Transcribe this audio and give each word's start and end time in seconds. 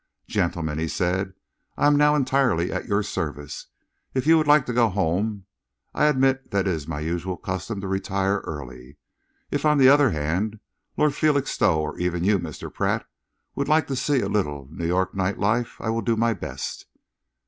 "Gentlemen," 0.25 0.79
he 0.79 0.87
said, 0.87 1.35
"I 1.77 1.85
am 1.85 1.95
now 1.95 2.15
entirely 2.15 2.71
at 2.71 2.87
your 2.87 3.03
service. 3.03 3.67
If 4.15 4.25
you 4.25 4.35
would 4.35 4.47
like 4.47 4.65
to 4.65 4.73
go 4.73 4.89
home, 4.89 5.45
I 5.93 6.05
admit 6.05 6.49
that 6.49 6.67
it 6.67 6.71
is 6.73 6.87
my 6.87 7.01
usual 7.01 7.37
custom 7.37 7.81
to 7.81 7.87
retire 7.87 8.39
early. 8.43 8.97
If, 9.51 9.63
on 9.63 9.77
the 9.77 9.89
other 9.89 10.09
hand, 10.09 10.59
Lord 10.97 11.13
Felixstowe, 11.13 11.79
or 11.79 11.99
even 11.99 12.23
you, 12.23 12.39
Mr. 12.39 12.73
Pratt, 12.73 13.05
would 13.53 13.67
like 13.67 13.85
to 13.89 13.95
see 13.95 14.21
a 14.21 14.27
little 14.27 14.67
New 14.71 14.87
York 14.87 15.13
night 15.13 15.37
life, 15.37 15.79
I 15.79 15.91
will 15.91 16.01
do 16.01 16.15
my 16.15 16.33
best." 16.33 16.87